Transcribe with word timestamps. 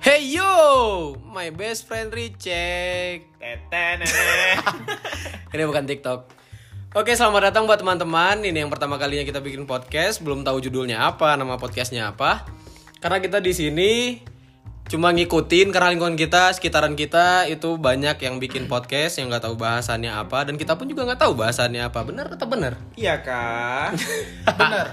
Hey 0.00 0.32
yo, 0.32 1.12
my 1.28 1.52
best 1.52 1.84
friend 1.84 2.08
Ricek. 2.08 3.36
Tete 3.36 3.86
nenek. 4.00 4.64
Ini 5.52 5.68
bukan 5.68 5.84
TikTok. 5.84 6.24
Oke, 6.96 7.12
selamat 7.12 7.52
datang 7.52 7.68
buat 7.68 7.76
teman-teman. 7.76 8.40
Ini 8.40 8.64
yang 8.64 8.72
pertama 8.72 8.96
kalinya 8.96 9.28
kita 9.28 9.44
bikin 9.44 9.68
podcast. 9.68 10.24
Belum 10.24 10.40
tahu 10.40 10.56
judulnya 10.64 11.04
apa, 11.04 11.36
nama 11.36 11.60
podcastnya 11.60 12.16
apa. 12.16 12.48
Karena 12.96 13.20
kita 13.20 13.44
di 13.44 13.52
sini 13.52 13.92
cuma 14.88 15.12
ngikutin 15.12 15.68
karena 15.68 15.92
lingkungan 15.92 16.16
kita, 16.16 16.48
sekitaran 16.56 16.96
kita 16.96 17.52
itu 17.52 17.76
banyak 17.76 18.24
yang 18.24 18.40
bikin 18.40 18.72
podcast 18.72 19.20
yang 19.20 19.28
nggak 19.28 19.52
tahu 19.52 19.60
bahasannya 19.60 20.16
apa 20.16 20.48
dan 20.48 20.56
kita 20.56 20.80
pun 20.80 20.88
juga 20.88 21.12
nggak 21.12 21.28
tahu 21.28 21.36
bahasannya 21.36 21.84
apa. 21.84 22.08
Benar 22.08 22.40
atau 22.40 22.48
benar? 22.48 22.80
Iya 22.96 23.20
kak. 23.20 24.00
Bener. 24.64 24.86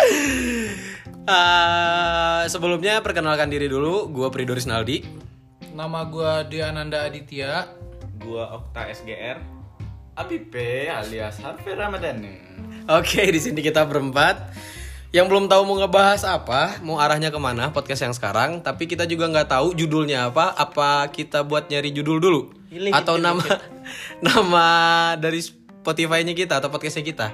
Eh, 1.28 2.42
sebelumnya 2.48 3.04
perkenalkan 3.04 3.52
diri 3.52 3.68
dulu. 3.68 4.08
Gua 4.08 4.32
Pridoris 4.32 4.64
Naldi. 4.64 5.04
Nama 5.76 6.08
gua 6.08 6.40
Diananda 6.48 7.04
Aditya. 7.04 7.68
Gua 8.16 8.56
Okta 8.56 8.88
SGR. 8.88 9.36
Apipe 10.16 10.88
alias 10.88 11.36
Harvey 11.44 11.76
Ramadhani. 11.76 12.40
Oke, 12.88 13.28
di 13.28 13.36
sini 13.44 13.60
kita 13.60 13.84
berempat. 13.84 14.56
Yang 15.12 15.26
belum 15.28 15.44
tahu 15.52 15.62
mau 15.68 15.76
ngebahas 15.80 16.24
apa, 16.24 16.80
mau 16.84 17.00
arahnya 17.00 17.32
ke 17.32 17.40
mana 17.40 17.72
podcast 17.72 18.04
yang 18.04 18.12
sekarang, 18.12 18.60
tapi 18.60 18.84
kita 18.84 19.08
juga 19.08 19.24
nggak 19.28 19.48
tahu 19.52 19.72
judulnya 19.76 20.32
apa. 20.32 20.52
Apa 20.56 21.12
kita 21.12 21.44
buat 21.44 21.68
nyari 21.68 21.92
judul 21.92 22.20
dulu? 22.24 22.40
Pilih, 22.72 22.92
atau 22.92 23.16
pilih, 23.16 23.24
nama 23.24 23.44
nama 24.32 24.64
dari 25.20 25.44
Spotify-nya 25.44 26.32
kita 26.32 26.60
atau 26.60 26.72
podcastnya 26.72 27.04
kita? 27.04 27.26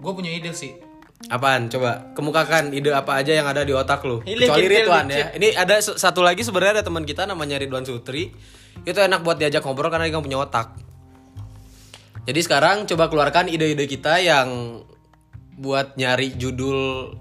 Gue 0.00 0.12
punya 0.12 0.32
ide 0.32 0.52
sih. 0.52 0.93
Apaan? 1.32 1.72
Coba 1.72 2.12
kemukakan 2.12 2.76
ide 2.76 2.92
apa 2.92 3.16
aja 3.16 3.32
yang 3.32 3.48
ada 3.48 3.64
di 3.64 3.72
otak 3.72 4.04
lu. 4.04 4.20
Pilih, 4.20 4.44
Kecuali 4.44 4.66
Ridwan 4.68 5.06
ya. 5.08 5.32
Ini 5.32 5.56
ada 5.56 5.80
satu 5.80 6.20
lagi 6.20 6.44
sebenarnya 6.44 6.80
ada 6.80 6.84
teman 6.84 7.08
kita 7.08 7.24
namanya 7.24 7.56
Ridwan 7.56 7.84
Sutri. 7.84 8.32
Itu 8.84 8.98
enak 9.00 9.24
buat 9.24 9.40
diajak 9.40 9.64
ngobrol 9.64 9.88
karena 9.88 10.08
dia 10.08 10.12
nggak 10.12 10.26
punya 10.26 10.40
otak. 10.42 10.76
Jadi 12.24 12.40
sekarang 12.40 12.88
coba 12.88 13.12
keluarkan 13.12 13.52
ide-ide 13.52 13.84
kita 13.84 14.16
yang 14.20 14.80
buat 15.54 15.94
nyari 16.00 16.34
judul 16.34 17.12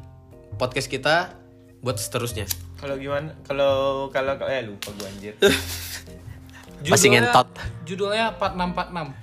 podcast 0.56 0.88
kita 0.88 1.36
buat 1.84 2.00
seterusnya. 2.00 2.48
Kalau 2.80 2.96
gimana? 2.96 3.36
Kalau 3.44 4.08
kalau 4.12 4.36
eh 4.48 4.64
lupa 4.64 4.92
gua 4.96 5.08
anjir. 5.12 5.36
Masih 6.92 7.16
ngentot. 7.16 7.48
Judulnya 7.88 8.36
4646. 8.40 9.23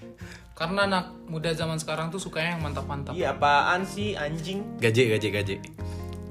Karena 0.61 0.85
anak 0.85 1.25
muda 1.25 1.57
zaman 1.57 1.81
sekarang 1.81 2.13
tuh 2.13 2.21
sukanya 2.21 2.53
yang 2.53 2.61
mantap-mantap. 2.61 3.17
Iya 3.17 3.33
apaan 3.33 3.81
sih 3.89 4.13
anjing? 4.13 4.61
Gaji, 4.77 5.17
gaji, 5.17 5.29
gaji. 5.33 5.55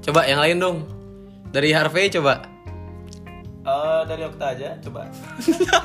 Coba 0.06 0.22
yang 0.22 0.38
lain 0.38 0.62
dong. 0.62 0.76
Dari 1.50 1.74
Harvey 1.74 2.06
coba. 2.14 2.46
Eh 3.66 4.02
dari 4.06 4.22
Okta 4.22 4.54
aja 4.54 4.78
coba. 4.78 5.10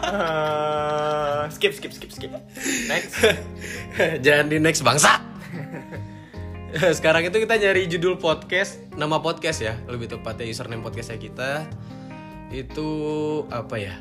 Eh, 0.05 1.41
skip 1.49 1.73
skip 1.73 1.89
skip 1.89 2.13
skip. 2.13 2.29
Next. 2.85 3.17
Jangan 4.25 4.45
di 4.53 4.61
next 4.61 4.85
bangsa. 4.85 5.17
Sekarang 7.01 7.25
itu 7.25 7.41
kita 7.41 7.57
nyari 7.57 7.89
judul 7.89 8.21
podcast, 8.21 8.77
nama 8.93 9.17
podcast 9.25 9.65
ya, 9.65 9.73
lebih 9.89 10.05
tepatnya 10.05 10.45
username 10.45 10.85
podcastnya 10.85 11.17
kita 11.17 11.51
itu 12.53 12.89
apa 13.49 13.75
ya? 13.81 13.97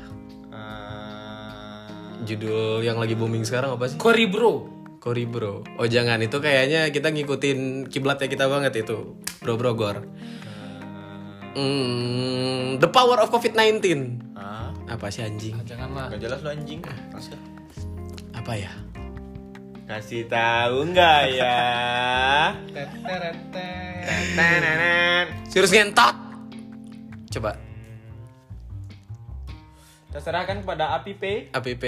Eh, 2.25 2.33
Judul 2.33 2.81
yang 2.81 2.97
lagi 2.97 3.13
booming 3.13 3.45
sekarang 3.45 3.77
apa 3.77 3.85
sih? 3.85 4.01
Kori 4.01 4.25
bro. 4.25 4.65
Kori 4.97 5.29
bro. 5.29 5.61
Oh 5.77 5.85
jangan 5.85 6.17
itu 6.25 6.41
kayaknya 6.41 6.89
kita 6.89 7.13
ngikutin 7.13 7.85
kiblatnya 7.85 8.25
kita 8.25 8.49
banget 8.49 8.81
itu, 8.81 9.21
bro 9.45 9.53
bro 9.61 9.77
gor. 9.77 10.01
Hmm, 11.53 12.81
the 12.81 12.89
power 12.89 13.21
of 13.21 13.29
COVID-19. 13.29 13.77
ah, 14.33 14.73
Apa 14.89 15.13
sih 15.13 15.21
anjing? 15.21 15.53
Nah, 15.53 15.63
janganlah. 15.69 16.09
gak 16.17 16.19
jelas 16.25 16.41
lu 16.41 16.49
anjing. 16.49 16.81
Masuk. 17.13 17.37
Apa 18.33 18.57
ya? 18.57 18.73
Kasih 19.85 20.25
tahu 20.25 20.89
nggak 20.89 21.21
ya? 21.37 21.61
Serius 25.45 25.69
ngentot. 25.69 26.17
Coba 27.29 27.53
Terserah 30.15 30.47
kan 30.47 30.63
kepada 30.63 30.95
Apipe. 30.95 31.51
APP 31.51 31.83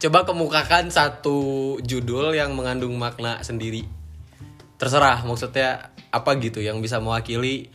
coba 0.00 0.24
kemukakan 0.24 0.88
satu 0.88 1.76
judul 1.84 2.32
yang 2.32 2.56
mengandung 2.56 2.96
makna 2.96 3.44
sendiri 3.44 3.84
terserah 4.80 5.20
maksudnya 5.28 5.92
apa 6.08 6.40
gitu 6.40 6.64
yang 6.64 6.80
bisa 6.80 6.96
mewakili 7.04 7.68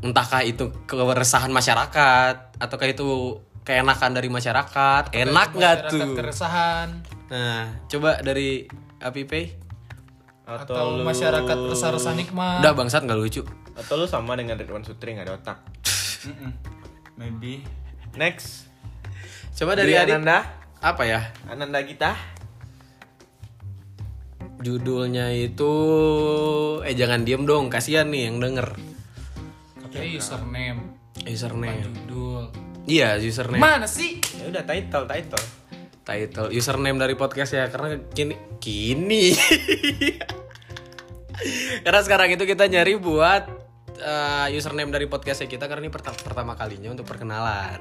entahkah 0.00 0.40
itu 0.40 0.72
keresahan 0.88 1.52
masyarakat 1.52 2.56
ataukah 2.56 2.88
itu 2.88 3.36
keenakan 3.60 4.16
dari 4.16 4.32
masyarakat 4.32 5.12
enak 5.12 5.48
nggak 5.52 5.76
Masyarakat 5.84 5.92
tuh 5.92 6.16
Keresahan. 6.16 6.88
nah 7.28 7.68
coba 7.92 8.24
dari 8.24 8.64
APP 9.04 9.32
Atau, 10.48 11.04
masyarakat 11.04 11.58
resah-resah 11.68 12.16
nikmat. 12.16 12.64
udah 12.64 12.72
bangsat 12.72 13.04
nggak 13.04 13.20
lucu 13.20 13.44
Atau 13.76 14.00
lu 14.00 14.08
sama 14.08 14.32
dengan 14.32 14.56
Ridwan 14.56 14.80
Sutri 14.82 15.12
nggak 15.12 15.28
ada 15.28 15.34
otak. 15.36 15.58
Maybe. 17.20 17.79
Next. 18.12 18.68
coba 19.52 19.74
dari 19.74 19.92
Adit 19.92 20.16
Ananda. 20.16 20.46
apa 20.78 21.02
ya 21.04 21.20
Ananda 21.44 21.80
kita. 21.80 22.12
judulnya 24.58 25.30
itu 25.32 25.72
eh 26.80 26.92
jangan 26.92 27.22
diem 27.22 27.42
dong 27.42 27.66
kasihan 27.66 28.06
nih 28.06 28.26
yang 28.26 28.38
denger 28.38 28.66
Katanya 29.80 30.06
username. 30.14 30.78
username 31.22 31.82
Judul. 31.82 32.42
iya 32.84 33.14
username 33.16 33.58
Mana 33.58 33.86
sih? 33.86 34.18
Ya 34.34 34.46
udah 34.46 34.62
title 34.62 35.04
title. 35.06 35.44
title 36.02 36.46
username 36.50 36.96
dari 36.96 37.14
podcast 37.14 37.52
ya 37.52 37.66
karena 37.66 37.98
kini 38.10 38.34
kini 38.58 39.30
karena 41.80 42.00
sekarang 42.00 42.28
itu 42.30 42.42
kita 42.44 42.66
nyari 42.66 42.96
buat 42.96 43.48
uh, 44.00 44.48
username 44.50 44.88
dari 44.88 45.04
podcastnya 45.04 45.46
kita 45.46 45.64
karena 45.64 45.84
ini 45.84 45.92
perta- 45.92 46.16
pertama 46.16 46.52
kalinya 46.52 46.90
untuk 46.90 47.04
perkenalan 47.04 47.80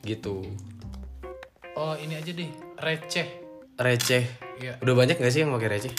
gitu 0.00 0.44
Oh 1.72 1.94
ini 1.94 2.12
aja 2.14 2.28
deh. 2.28 2.50
Receh. 2.76 3.28
receh 3.74 4.24
Iya. 4.56 4.76
udah 4.78 4.94
banyak 4.94 5.16
gak 5.16 5.28
sih 5.28 5.40
yang 5.40 5.50
pakai 5.50 5.70
receh 5.70 5.92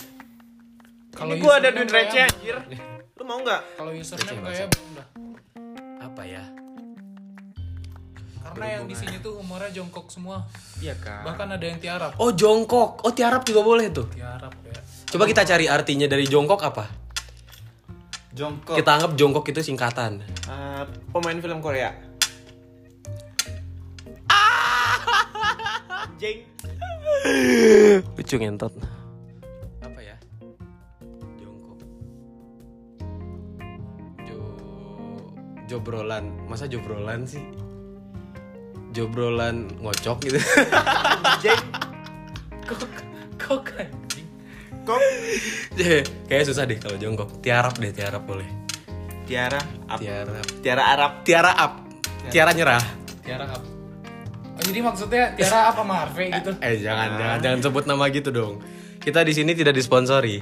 Kalau 1.11 1.33
gua 1.35 1.57
ada 1.57 1.69
duit 1.69 1.89
receh 1.89 2.21
anjir. 2.23 2.57
Lu 3.13 3.23
mau 3.23 3.37
nggak? 3.37 3.61
Kalau 3.75 3.91
username 3.91 4.41
kayak 4.43 4.69
belum 4.69 4.89
dah. 4.93 5.07
apa 6.01 6.21
ya 6.23 6.43
Karena 8.43 8.65
yang 8.73 8.85
di 8.85 8.93
sini 8.93 9.15
tuh 9.17 9.37
umurnya 9.37 9.71
jongkok 9.71 10.09
semua. 10.09 10.43
Iya 10.77 10.91
kan. 10.95 11.23
Bahkan 11.23 11.47
ada 11.51 11.61
yang 11.63 11.77
tiarap. 11.77 12.11
oh 12.15 12.31
jongkok 12.31 12.99
oh 12.99 13.11
tiarap 13.11 13.41
juga 13.41 13.61
boleh 13.61 13.87
tuh 13.89 14.05
Tiarap 14.11 14.53
ya. 14.61 14.77
coba 15.07 15.23
kita 15.25 15.41
cari 15.43 15.65
artinya 15.65 16.05
dari 16.05 16.25
jongkok 16.25 16.59
apa 16.59 16.85
Jongkok. 18.31 18.79
kita 18.79 18.91
anggap 18.95 19.11
jongkok 19.19 19.45
itu 19.51 19.59
singkatan. 19.59 20.23
Eh, 20.23 20.83
pemain 21.11 21.35
film 21.35 21.59
Korea. 21.59 21.91
Jeng. 26.15 26.39
lucu 28.15 28.35
ngentot. 28.39 28.71
Apa 29.83 29.99
ya? 29.99 30.15
Jongkok 31.41 31.79
jo 34.23 34.39
jobrolan. 35.67 36.31
Masa 36.47 36.71
jobrolan 36.71 37.27
sih? 37.27 37.43
Jobrolan 38.95 39.67
ngocok 39.83 40.17
gitu. 40.29 40.39
Jeng. 41.43 41.63
Kok 42.63 42.87
kok 43.35 43.67
anjing. 44.71 44.87
Kok. 44.87 44.99
kayak 46.29 46.43
susah 46.43 46.63
deh 46.65 46.77
kalau 46.77 46.97
jongkok 46.97 47.29
tiarap 47.39 47.75
deh 47.77 47.91
tiarap 47.91 48.23
boleh 48.23 48.47
Tiara. 49.21 49.61
Up. 49.87 49.99
tiarap 50.01 50.43
Tiara 50.59 50.83
Arab. 50.89 51.11
tiara 51.23 51.51
up 51.55 51.73
tiara 52.27 52.51
nyerah 52.51 52.83
Tiara 53.21 53.45
apa? 53.45 53.63
Oh, 54.51 54.61
jadi 54.61 54.79
maksudnya 54.81 55.31
Tiara 55.33 55.71
apa 55.71 55.81
Marve 55.81 56.27
gitu? 56.27 56.51
eh 56.65 56.75
jangan 56.77 57.15
jangan 57.15 57.37
jangan 57.39 57.59
sebut 57.61 57.85
nama 57.85 58.03
gitu 58.09 58.29
dong 58.29 58.59
kita 58.99 59.23
di 59.23 59.31
sini 59.31 59.53
tidak 59.53 59.73
disponsori 59.73 60.41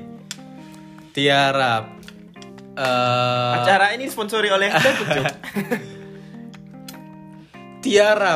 tiara 1.11 1.85
eh 2.73 3.53
Acara 3.59 3.93
ini 3.93 4.07
disponsori 4.07 4.49
oleh 4.49 4.71
tiara 7.83 8.33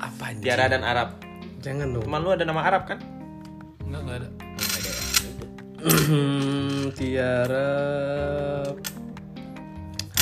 apa? 0.00 0.24
Tiara 0.40 0.64
dan 0.66 0.82
Arab. 0.82 1.20
jangan 1.60 1.92
dong 1.92 2.04
Teman 2.08 2.20
lu 2.24 2.30
ada 2.32 2.44
nama 2.44 2.62
Arab 2.64 2.88
kan? 2.88 2.98
Enggak, 3.90 4.02
enggak 4.06 4.18
ada. 4.22 4.28
Tiara 6.94 7.74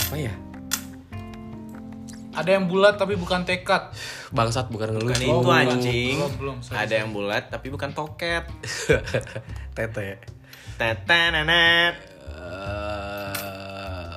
apa 0.09 0.17
ya? 0.17 0.33
Ada 2.33 2.57
yang 2.57 2.65
bulat 2.65 2.97
tapi 2.97 3.21
bukan 3.21 3.45
tekad. 3.45 3.93
Bangsat 4.33 4.73
bukan 4.73 4.97
ngelucu. 4.97 5.21
Bukan 5.21 5.21
itu 5.21 5.49
anjing. 5.53 6.17
Belum, 6.17 6.33
belum. 6.41 6.57
sorry. 6.65 6.81
Ada 6.81 6.95
yang 7.05 7.13
bulat 7.13 7.53
tapi 7.53 7.69
bukan 7.69 7.93
toket. 7.93 8.49
Tete. 9.77 10.25
Tetenenet. 10.81 11.97
Eh, 12.25 14.13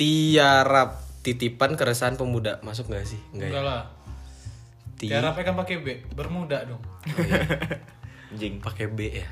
tiarap. 0.00 1.04
titipan 1.22 1.78
keresahan 1.78 2.18
pemuda 2.18 2.58
masuk 2.66 2.90
nggak 2.90 3.06
sih? 3.06 3.20
Enggak 3.30 3.46
ya. 3.46 3.50
Enggak 3.52 3.62
lah. 3.62 3.82
Ti 4.98 5.06
Tiarapnya 5.06 5.44
kan 5.46 5.54
pakai 5.54 5.76
B, 5.78 5.86
bermuda 6.18 6.66
dong. 6.66 6.82
Anjing. 8.32 8.64
pakai 8.64 8.88
B 8.88 8.98
ya. 9.12 9.28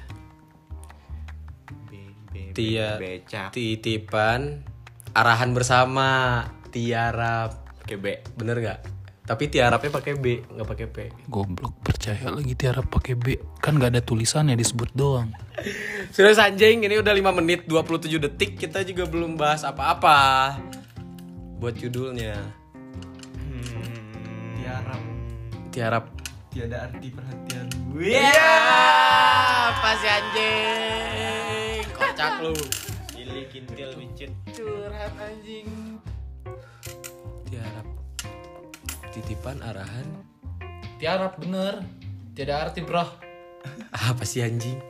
B, 1.88 2.12
B, 2.28 2.52
B, 2.52 2.52
Tia 2.52 3.00
Beca. 3.00 3.48
titipan 3.48 4.60
arahan 5.16 5.56
bersama 5.56 6.44
tiarap. 6.68 7.64
Pakai 7.80 7.96
B. 7.96 8.06
Bener 8.36 8.60
nggak? 8.60 8.80
Tapi 9.30 9.46
tiarapnya 9.46 9.94
pakai 9.94 10.18
B, 10.18 10.42
nggak 10.42 10.68
pakai 10.68 10.86
P. 10.90 10.96
Goblok 11.30 11.78
percaya 11.86 12.34
lagi 12.34 12.52
tiarap 12.58 12.90
pakai 12.90 13.14
B. 13.14 13.38
Kan 13.62 13.78
nggak 13.78 13.94
ada 13.94 14.02
tulisannya 14.02 14.58
disebut 14.58 14.90
doang. 14.92 15.30
Sudah 16.14 16.34
anjing, 16.34 16.82
ini 16.82 16.98
udah 16.98 17.14
5 17.14 17.38
menit 17.38 17.64
27 17.70 18.10
detik 18.18 18.58
kita 18.58 18.82
juga 18.82 19.06
belum 19.06 19.38
bahas 19.38 19.62
apa-apa. 19.62 20.58
Buat 21.62 21.78
judulnya. 21.78 22.36
Tiarap. 24.58 25.00
Tiarap. 25.70 26.19
Tiada 26.50 26.82
arti 26.82 27.14
perhatian. 27.14 27.66
Iya, 27.94 28.58
apa 29.70 29.90
sih 30.02 30.10
anjing? 30.10 31.86
Kocak 31.94 32.42
lu. 32.42 32.54
Cili 33.14 33.46
kintil 33.46 33.94
micin. 33.94 34.34
Curhat 34.50 35.14
anjing. 35.14 35.70
Tiarap. 37.46 37.86
Titipan 39.14 39.62
arahan. 39.62 40.26
Tiarap 40.98 41.38
bener. 41.38 41.86
Tidak 42.34 42.56
arti 42.58 42.82
bro. 42.82 43.06
Apa 43.94 44.26
sih 44.26 44.42
anjing? 44.42 44.82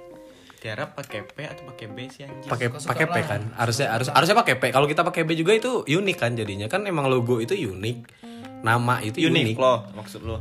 Tiarap 0.64 0.96
pakai 0.96 1.28
P 1.28 1.44
atau 1.44 1.68
pakai 1.68 1.92
B 1.92 2.08
sih 2.08 2.24
anjing? 2.24 2.48
Pakai 2.48 2.72
pakai 2.72 3.04
P 3.04 3.16
kan? 3.20 3.52
Harusnya 3.60 3.92
harus 3.92 4.08
harusnya 4.08 4.36
pakai 4.40 4.56
P. 4.56 4.72
Kalau 4.72 4.88
kita 4.88 5.04
pakai 5.04 5.28
B 5.28 5.36
juga 5.36 5.52
itu 5.52 5.84
unik 5.84 6.16
kan 6.16 6.32
jadinya. 6.32 6.72
Kan 6.72 6.88
emang 6.88 7.04
logo 7.12 7.36
itu 7.36 7.52
unik. 7.52 8.16
Nama 8.64 9.04
itu 9.04 9.28
unik. 9.28 9.44
Unik 9.52 9.56
lo 9.60 9.74
maksud 9.92 10.24
lo. 10.24 10.40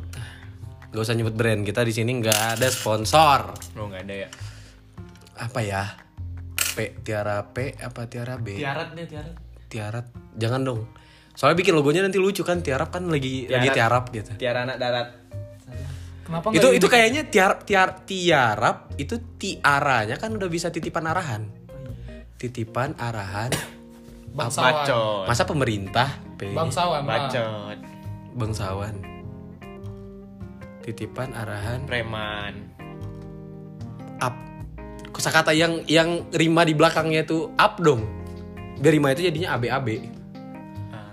Gak 0.89 1.01
usah 1.05 1.13
nyebut 1.13 1.37
brand. 1.37 1.61
Kita 1.61 1.85
di 1.85 1.93
sini 1.93 2.17
nggak 2.17 2.57
ada 2.57 2.67
sponsor. 2.73 3.53
Lo 3.77 3.89
nggak 3.89 4.03
ada 4.09 4.15
ya? 4.25 4.29
Apa 5.37 5.59
ya? 5.61 5.83
P 6.73 7.01
Tiara 7.05 7.45
P 7.49 7.77
apa 7.77 8.09
Tiara 8.09 8.35
B? 8.41 8.57
Tiarat 8.57 8.97
deh 8.97 9.05
tiarat. 9.05 9.35
Tiarat. 9.69 10.05
Jangan 10.33 10.61
dong. 10.65 10.81
Soalnya 11.37 11.57
bikin 11.61 11.73
logonya 11.77 12.01
nanti 12.03 12.17
lucu 12.19 12.41
kan 12.41 12.59
tiarap 12.59 12.89
kan 12.91 13.05
lagi 13.07 13.45
lagi 13.47 13.69
tiarap 13.69 14.09
gitu. 14.11 14.33
Tiara 14.35 14.65
anak 14.65 14.77
darat. 14.81 15.07
Kenapa 16.25 16.53
itu 16.53 16.67
itu 16.77 16.87
kayaknya 16.89 17.25
tiar 17.25 17.63
tiar 17.65 18.05
tiarap 18.05 18.93
itu 19.01 19.17
tiaranya 19.41 20.17
kan 20.21 20.29
udah 20.35 20.49
bisa 20.49 20.69
titipan 20.69 21.09
arahan. 21.09 21.47
Titipan 22.37 22.97
arahan. 22.97 23.49
bangsawan? 24.29 24.85
Bacot. 24.85 25.25
Masa 25.25 25.43
pemerintah 25.49 26.09
Bangsawan. 26.37 27.01
Bacot. 27.01 27.77
bangsawan. 28.37 28.93
Titipan 30.79 31.35
arahan 31.35 31.83
Preman. 31.85 32.53
up. 34.19 34.35
Kosakata 35.11 35.51
yang 35.51 35.83
yang 35.85 36.23
rima 36.31 36.63
di 36.63 36.73
belakangnya 36.73 37.23
itu 37.23 37.51
up 37.55 37.77
dong. 37.77 38.07
Biar 38.79 38.95
rima 38.95 39.11
itu 39.11 39.27
jadinya 39.27 39.59
ABAB. 39.59 39.87
Ah, 40.89 41.11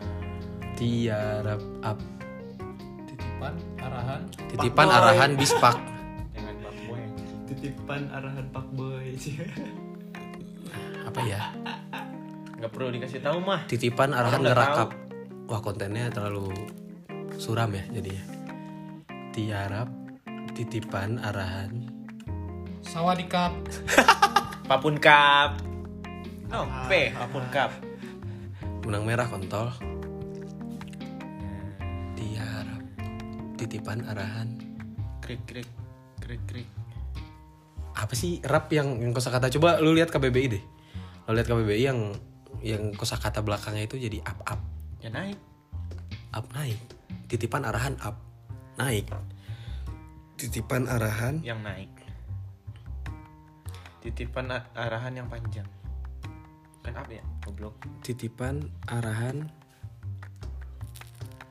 Tiarap 0.74 1.62
up. 1.82 1.98
Titipan 3.06 3.54
arahan. 3.76 4.20
Titipan 4.48 4.86
Boy. 4.86 4.96
arahan 4.96 5.30
bispak. 5.34 5.76
Jangan 6.32 6.54
Pak 6.62 6.74
Boy. 6.86 7.02
Titipan 7.50 8.02
arahan 8.14 8.46
Pak 8.50 8.66
Boy. 8.72 9.06
Apa 11.04 11.20
ya? 11.22 11.40
Nggak 12.56 12.70
perlu 12.70 12.88
dikasih 12.94 13.20
tahu 13.20 13.38
mah. 13.42 13.66
Titipan 13.66 14.14
arahan 14.14 14.40
ngerakap. 14.42 14.88
Wah 15.46 15.60
kontennya 15.60 16.10
terlalu 16.10 16.50
suram 17.36 17.70
ya 17.70 17.82
jadinya. 17.90 18.35
Tiarap 19.36 19.92
titipan 20.56 21.20
arahan 21.20 21.92
Sawadikap. 22.80 23.52
Papun 24.72 24.96
Cup. 24.96 25.60
Oh, 26.48 26.64
P, 26.88 27.12
Papun 27.12 27.44
Cup. 27.52 27.68
benang 28.80 29.04
merah 29.04 29.28
kontol. 29.28 29.68
Tiarap 32.16 32.80
titipan 33.60 34.08
arahan 34.08 34.56
Krik 35.20 35.44
krik 35.44 35.68
krik 36.16 36.40
krik. 36.48 36.68
apa 37.92 38.12
sih 38.16 38.40
rap 38.40 38.72
yang 38.72 39.04
yang 39.04 39.12
kosakata 39.12 39.52
coba 39.52 39.84
lu 39.84 39.92
lihat 39.92 40.08
KBBI 40.08 40.46
deh. 40.48 40.64
Lu 41.28 41.36
lihat 41.36 41.44
KBBI 41.44 41.84
yang 41.84 42.00
yang 42.64 42.88
kosakata 42.96 43.44
belakangnya 43.44 43.84
itu 43.84 44.00
jadi 44.00 44.24
up 44.24 44.40
up 44.48 44.60
Ya 45.04 45.12
naik. 45.12 45.36
up 46.32 46.48
naik. 46.56 46.80
Titipan 47.28 47.68
arahan 47.68 48.00
up 48.00 48.25
naik. 48.76 49.08
Titipan 50.36 50.84
arahan 50.84 51.40
Yang 51.40 51.60
naik. 51.62 51.92
Titipan 53.98 54.46
arahan 54.72 55.12
yang 55.14 55.26
panjang. 55.26 55.66
Kan 56.80 56.94
up 56.94 57.08
ya, 57.08 57.18
goblok. 57.42 57.74
titipan 58.00 58.62
arahan 58.86 59.50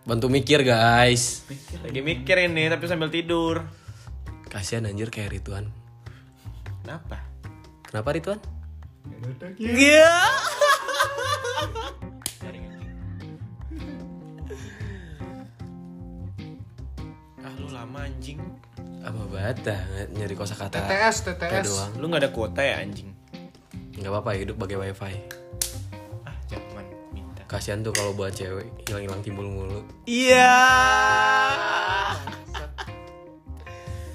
bantu 0.06 0.30
mikir 0.30 0.62
guys 0.62 1.44
Mikir 1.46 1.82
lagi 1.82 2.00
mikir 2.00 2.38
ini 2.40 2.70
tapi 2.70 2.86
sambil 2.86 3.10
tidur. 3.10 3.68
kasihan 4.48 4.86
anjir 4.86 5.10
kayak 5.10 5.36
Rituan 5.36 5.68
Kenapa? 6.80 7.20
kenapa 7.84 8.10
Rituan 8.14 8.40
Iya. 9.60 10.08
Bata 19.46 19.76
nyari 20.10 20.34
kosakata 20.34 20.82
TTS, 20.82 21.18
kayak 21.30 21.62
TTS. 21.62 21.66
doang 21.68 21.92
Lu 21.96 22.06
nggak 22.08 22.22
ada 22.22 22.32
kuota 22.32 22.62
ya 22.62 22.80
anjing? 22.80 23.14
nggak 23.94 24.10
apa-apa 24.10 24.32
hidup 24.36 24.58
pakai 24.58 24.76
wifi 24.76 25.16
Ah 26.24 26.36
jangan 26.46 26.84
minta. 27.12 27.46
kasihan 27.46 27.80
tuh 27.80 27.90
kalau 27.90 28.12
buat 28.12 28.30
cewek 28.30 28.66
hilang-hilang 28.84 29.22
timbul 29.22 29.46
mulu 29.46 29.86
iya 30.04 30.58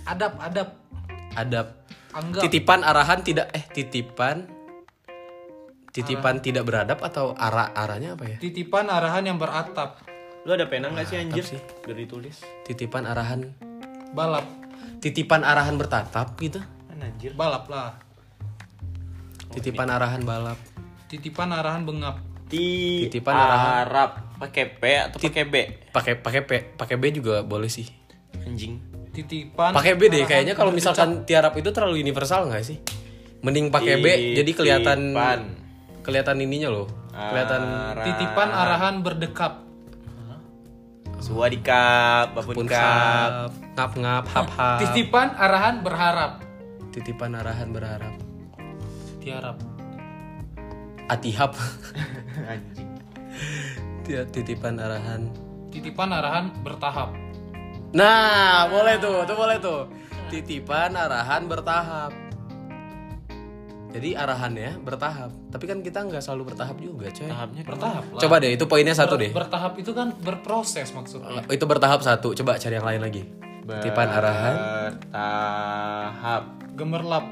Adap, 0.04 0.36
adap. 0.36 0.68
ada 1.32 1.60
Anggap. 2.10 2.42
titipan 2.42 2.82
arahan 2.82 3.22
tidak 3.22 3.46
eh 3.50 3.62
titipan 3.64 4.50
titipan 5.88 6.38
tidak 6.38 6.66
beradab 6.66 6.98
atau 6.98 7.30
arah 7.32 7.70
arahnya 7.72 8.18
apa 8.18 8.26
ya 8.26 8.36
Titipan 8.36 8.86
arahan 8.86 9.22
yang 9.24 9.38
beratap. 9.38 10.02
Lu 10.42 10.50
ada 10.50 10.66
pena 10.66 10.88
nggak 10.88 11.06
sih 11.06 11.16
anjir? 11.16 11.44
sih. 11.46 11.60
Udah 11.80 11.94
ditulis. 11.94 12.42
titipan 12.64 13.04
arahan 13.04 13.54
Balap. 14.10 14.42
Titipan 15.00 15.42
arahan 15.42 15.80
bertatap 15.80 16.36
gitu 16.38 16.60
anjir? 17.00 17.32
Balap 17.32 17.64
lah. 17.72 17.96
titipan 19.50 19.88
arahan 19.90 20.22
balap 20.22 20.60
Titipan 21.10 21.50
arahan 21.50 21.82
bengap. 21.82 22.22
Ti 22.46 23.08
Titipan 23.10 23.34
arahan. 23.34 23.82
Arab 23.82 24.10
pakai 24.38 24.64
P 24.78 24.82
atau 24.94 25.18
pakai 25.18 25.44
B? 25.44 25.54
pakai 25.90 26.14
pakai 26.22 26.40
P 26.46 26.50
pakai 26.78 26.96
B 26.96 27.04
juga 27.10 27.42
boleh 27.42 27.66
sih 27.66 27.88
Anjing. 28.46 28.78
Titipan. 29.10 29.74
pakai 29.74 29.98
B 29.98 30.06
deh 30.06 30.22
kayaknya 30.22 30.54
kalau 30.54 30.70
misalkan 30.70 31.26
tiarap 31.26 31.52
itu 31.58 31.74
terlalu 31.74 31.98
universal 31.98 32.46
nggak 32.46 32.62
sih 32.62 32.78
mending 33.42 33.74
pakai 33.74 33.98
B 33.98 34.06
jadi 34.38 34.50
kelihatan 34.54 35.16
kelihatan 36.06 36.36
ininya 36.38 36.70
loh 36.70 36.88
kelihatan 37.10 37.62
Titipan 38.06 38.48
arahan 38.54 38.94
berdekap. 39.02 39.59
Suwadikap, 41.30 42.34
Babun 42.34 42.66
Kap. 42.66 43.54
kap 43.72 43.94
ngap 43.94 43.94
ngap 43.94 44.24
hap 44.26 44.48
hap 44.50 44.78
Titipan 44.82 45.30
arahan 45.32 45.78
berharap. 45.80 46.42
titipan 46.90 47.30
arahan 47.32 47.70
berharap 47.70 48.14
Tiarap. 49.18 49.54
atihap 51.06 51.54
Anjing. 52.50 52.90
Ti- 54.02 54.26
titipan 54.28 54.74
arahan 54.74 55.30
Titipan 55.70 56.10
arahan 56.10 56.50
bertahap. 56.60 57.14
nah 57.90 58.66
boleh 58.66 58.98
tuh 58.98 59.22
tuh 59.22 59.34
boleh 59.34 59.58
tuh 59.58 59.86
titipan 60.26 60.94
arahan 60.94 61.46
bertahap 61.46 62.10
jadi 63.90 64.14
arahannya 64.16 64.78
bertahap 64.80 65.30
tapi 65.48 65.64
kan 65.64 65.78
kita 65.80 65.98
nggak 66.00 66.20
selalu 66.20 66.42
bertahap 66.48 66.78
juga 66.78 67.06
coy 67.08 67.26
Tahapnya 67.26 67.62
Bertahap 67.64 68.04
lah. 68.08 68.20
coba 68.20 68.34
deh 68.38 68.50
itu 68.50 68.64
poinnya 68.64 68.92
satu 68.92 69.14
Ber- 69.14 69.20
deh 69.20 69.30
Bertahap 69.32 69.72
itu 69.74 69.90
kan 69.90 70.14
berproses 70.16 70.88
maksudnya. 70.90 71.42
itu 71.46 71.64
bertahap 71.64 72.00
satu 72.00 72.30
coba 72.32 72.54
cari 72.56 72.74
yang 72.74 72.86
lain 72.86 73.00
lagi 73.00 73.22
titipan 73.62 74.08
arahan 74.08 74.56
Bertahap. 74.92 76.42
Gemerlap. 76.72 77.26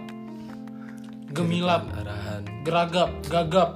Gemilap. 1.29 1.83
arahan 1.95 2.43
Geragap. 2.62 3.11
Gagap. 3.25 3.71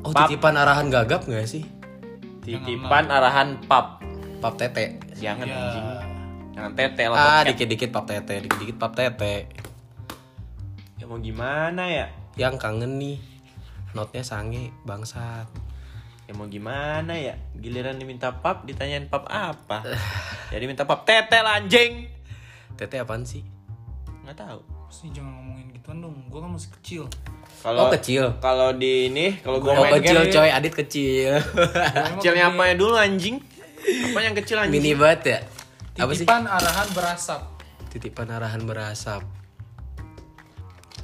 oh 0.00 0.12
titipan 0.14 0.54
arahan 0.54 0.86
gagap 0.88 1.22
nggak 1.24 1.44
sih 1.44 1.66
Titipan 2.40 3.04
arahan 3.06 3.60
pap. 3.62 4.00
pap 4.38 4.54
tete 4.54 5.02
Jangan 5.12 5.44
Ya. 5.44 5.58
anjing. 5.58 5.86
Jangan 6.54 6.72
tete 6.74 7.04
lah. 7.04 7.14
ah 7.14 7.26
bokep. 7.36 7.46
dikit 7.52 7.66
dikit 7.68 7.88
pap 7.90 8.04
tete 8.06 8.34
dikit 8.40 8.58
dikit 8.60 8.76
pap 8.76 8.92
tete 8.92 9.34
mau 11.08 11.16
gimana 11.18 11.88
ya? 11.88 12.06
yang 12.36 12.54
kangen 12.54 13.00
nih 13.00 13.18
notnya 13.90 14.20
sange 14.20 14.70
bangsat 14.84 15.48
Ya 16.28 16.36
mau 16.36 16.44
gimana 16.44 17.16
ya? 17.16 17.40
Giliran 17.56 17.96
diminta 17.96 18.28
pap 18.28 18.68
ditanyain 18.68 19.08
pap 19.08 19.24
apa? 19.26 19.80
Jadi 20.52 20.68
minta 20.68 20.84
pap 20.84 21.08
tete 21.08 21.40
anjing. 21.40 22.04
Tete 22.76 23.00
apaan 23.00 23.24
sih? 23.24 23.40
Nggak 24.28 24.36
tahu. 24.36 24.60
Sih 24.92 25.08
jangan 25.08 25.32
ngomongin 25.32 25.72
gituan 25.72 26.04
dong. 26.04 26.12
Gua 26.28 26.44
kan 26.44 26.52
masih 26.52 26.68
kecil. 26.76 27.02
Kalau 27.64 27.88
Oh, 27.88 27.90
kecil. 27.90 28.28
Kalau 28.44 28.76
di 28.76 29.08
ini, 29.08 29.40
kalau 29.40 29.56
gua 29.56 29.72
Oh, 29.72 29.88
main 29.88 30.04
kecil 30.04 30.20
game, 30.20 30.28
coy, 30.28 30.50
Adit 30.52 30.74
kecil. 30.76 31.32
kecilnya 32.20 32.52
apa 32.52 32.62
ya 32.68 32.74
dulu 32.76 32.92
anjing? 32.92 33.40
Apa 34.12 34.18
yang 34.20 34.36
kecil 34.36 34.60
anjing? 34.60 34.84
Mini 34.84 34.92
banget 34.92 35.20
ya? 35.24 35.38
Apa 35.96 36.12
sih? 36.12 36.28
Titipan 36.28 36.44
arahan 36.44 36.88
berasap. 36.92 37.40
Titipan 37.88 38.28
arahan 38.28 38.62
berasap. 38.68 39.24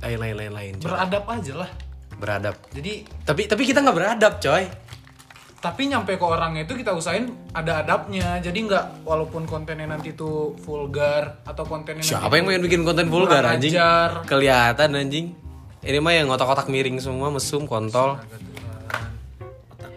Lain 0.05 0.19
lain 0.21 0.37
lain 0.37 0.53
lain. 0.53 0.73
coy. 0.77 0.85
Beradab 0.87 1.25
aja 1.27 1.53
lah. 1.57 1.71
Beradab. 2.15 2.55
Jadi 2.71 2.93
Tapi 3.25 3.43
tapi 3.47 3.63
kita 3.65 3.81
nggak 3.81 3.97
beradab, 3.97 4.35
coy. 4.39 4.65
tapi 5.57 5.89
nyampe 5.89 6.15
ke 6.15 6.21
orangnya 6.21 6.63
itu 6.63 6.77
kita 6.77 6.93
usahain 6.93 7.25
ada 7.51 7.81
adabnya. 7.81 8.37
Jadi 8.39 8.69
nggak 8.69 9.01
walaupun 9.01 9.43
kontennya 9.45 9.89
nanti 9.89 10.13
itu 10.13 10.53
vulgar 10.61 11.41
atau 11.43 11.65
kontennya 11.65 12.05
Siapa 12.05 12.21
nanti 12.23 12.37
yang 12.37 12.45
pengen 12.47 12.63
bikin 12.63 12.81
konten 12.85 13.09
vulgar 13.09 13.41
anjing? 13.43 13.73
ajar. 13.73 14.29
Kelihatan 14.29 14.93
anjing. 14.93 15.33
Ini 15.81 15.99
mah 15.99 16.13
yang 16.13 16.29
otak-otak 16.29 16.69
miring 16.69 16.97
semua, 16.97 17.29
mesum, 17.29 17.65
kontol. 17.65 18.21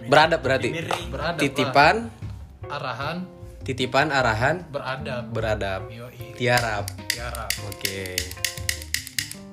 Beradab 0.04 0.40
berarti. 0.40 0.72
beradab 1.12 1.36
Titipan, 1.38 1.96
lah. 2.64 2.74
arahan 2.74 3.18
titipan 3.60 4.08
arahan 4.08 4.64
beradab. 4.72 5.24
beradab. 5.28 5.82
Tiarap. 6.40 6.88
Tiara. 7.10 7.44
Oke. 7.68 8.16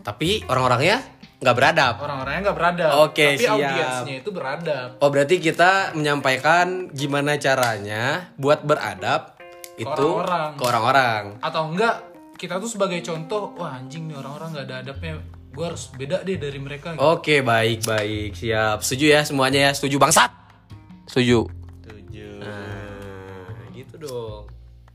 Tapi 0.04 0.44
orang-orangnya 0.46 1.00
nggak 1.40 1.56
beradab. 1.56 1.94
Orang-orangnya 2.00 2.40
nggak 2.44 2.58
beradab. 2.60 2.90
Oke, 3.08 3.26
tapi 3.34 3.44
siap. 3.44 3.56
audiensnya 3.56 4.14
itu 4.20 4.30
beradab. 4.30 4.88
Oh 5.00 5.08
berarti 5.08 5.36
kita 5.40 5.96
menyampaikan 5.96 6.92
gimana 6.92 7.40
caranya 7.40 8.32
buat 8.36 8.60
beradab 8.64 9.40
itu 9.80 9.88
orang-orang. 9.90 10.50
ke 10.54 10.62
orang-orang. 10.62 11.22
Atau 11.40 11.62
enggak 11.72 11.96
kita 12.36 12.60
tuh 12.60 12.68
sebagai 12.68 13.00
contoh, 13.00 13.56
wah 13.56 13.80
anjing 13.80 14.12
nih 14.12 14.16
orang-orang 14.20 14.48
nggak 14.52 14.66
ada 14.68 14.76
adabnya. 14.84 15.14
Gue 15.54 15.64
harus 15.70 15.86
beda 15.94 16.20
deh 16.26 16.36
dari 16.36 16.58
mereka. 16.60 16.92
gitu. 16.94 17.00
Oke 17.00 17.40
baik 17.40 17.86
baik 17.86 18.36
siap. 18.36 18.84
Setuju 18.84 19.06
ya 19.08 19.20
semuanya 19.24 19.70
ya. 19.70 19.72
Setuju 19.72 19.96
bangsat. 19.96 20.30
Setuju. 21.08 21.48
Tujuh. 21.84 22.40
Nah, 22.44 23.68
gitu 23.72 23.94
dong. 24.00 24.44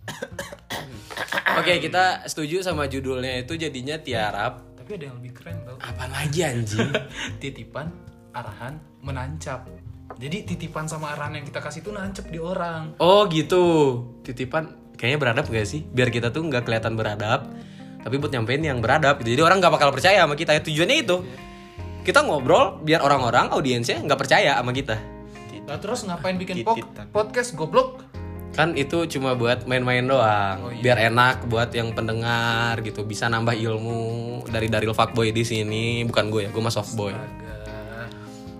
Oke, 1.59 1.83
kita 1.83 2.23
setuju 2.27 2.63
sama 2.63 2.87
judulnya 2.87 3.43
itu 3.43 3.57
jadinya 3.59 3.99
tiarap. 3.99 4.68
Tapi 4.89 5.05
ada 5.05 5.13
yang 5.13 5.21
lebih 5.21 5.33
keren 5.37 5.57
tau. 5.69 5.77
Apaan 5.85 6.09
lagi 6.09 6.41
anjing? 6.41 6.89
Titipan, 7.45 7.93
arahan, 8.33 8.81
menancap. 9.05 9.69
Jadi 10.17 10.49
titipan 10.49 10.89
sama 10.89 11.13
arahan 11.13 11.37
yang 11.37 11.45
kita 11.45 11.61
kasih 11.61 11.85
itu 11.85 11.93
nancep 11.93 12.25
di 12.25 12.41
orang. 12.41 12.97
Oh, 12.97 13.29
gitu. 13.29 13.61
Titipan 14.25 14.73
kayaknya 14.97 15.21
beradab 15.21 15.45
gak 15.45 15.69
sih? 15.69 15.85
Biar 15.85 16.09
kita 16.09 16.33
tuh 16.33 16.41
nggak 16.41 16.65
kelihatan 16.65 16.97
beradab, 16.97 17.53
tapi 18.01 18.17
buat 18.17 18.33
nyampein 18.33 18.65
yang 18.65 18.81
beradab 18.81 19.21
gitu. 19.21 19.37
Jadi 19.37 19.45
orang 19.45 19.61
nggak 19.61 19.77
bakal 19.77 19.93
percaya 19.93 20.25
sama 20.25 20.33
kita. 20.33 20.57
Tujuannya 20.57 20.97
itu. 21.05 21.21
Kita 22.01 22.25
ngobrol 22.25 22.81
biar 22.81 23.05
orang-orang 23.05 23.53
audiensnya 23.53 24.01
nggak 24.01 24.17
percaya 24.17 24.57
sama 24.57 24.73
kita. 24.73 24.97
Lah 25.69 25.77
terus 25.77 26.01
ngapain 26.01 26.33
bikin 26.41 26.65
pok- 26.65 26.81
Tititan. 26.81 27.05
podcast 27.13 27.53
goblok? 27.53 28.08
Kan 28.53 28.75
itu 28.75 29.05
cuma 29.07 29.37
buat 29.37 29.63
main-main 29.69 30.03
doang. 30.03 30.73
Biar 30.83 30.99
enak 31.09 31.47
buat 31.47 31.71
yang 31.71 31.93
pendengar 31.95 32.81
gitu, 32.83 33.05
bisa 33.05 33.29
nambah 33.29 33.55
ilmu 33.55 34.43
dari 34.49 34.67
Daril 34.67 34.91
fuckboy 34.91 35.31
di 35.31 35.43
sini. 35.47 36.03
Bukan 36.03 36.27
gue 36.33 36.45
ya, 36.45 36.49
gue 36.51 36.61
mah 36.61 36.73
softboy. 36.73 37.13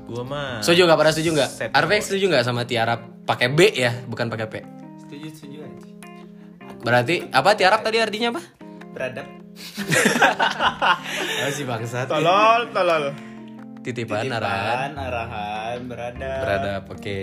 Gua 0.10 0.26
mah. 0.26 0.58
Setuju 0.66 0.90
nggak? 0.90 0.98
Pada 0.98 1.12
setuju 1.14 1.30
nggak? 1.38 1.50
Arvek 1.70 2.02
setuju 2.02 2.34
nggak 2.34 2.42
sama 2.42 2.66
Tiarap 2.66 3.30
pakai 3.30 3.54
B 3.54 3.70
ya, 3.70 3.94
bukan 4.10 4.26
pakai 4.26 4.48
P? 4.50 4.56
Setuju 5.06 5.28
setuju 5.38 5.58
aja. 5.62 5.90
Berarti 6.82 7.30
apa 7.30 7.54
Tiarap 7.54 7.86
tadi 7.86 8.02
artinya 8.02 8.34
apa? 8.34 8.42
Beradab. 8.90 9.28
Oh 11.40 11.52
si 11.52 11.64
bangsat. 11.64 12.08
Tolol, 12.10 12.72
tolol. 12.74 13.14
Titipan 13.80 14.28
arahan 14.28 14.92
Titipan, 14.92 14.92
arahan, 14.98 15.78
beradab. 15.88 16.40
beradab. 16.44 16.84
Oke. 16.92 17.20